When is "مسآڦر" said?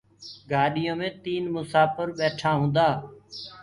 1.55-2.07